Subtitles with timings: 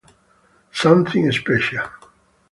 [0.71, 1.85] Something Special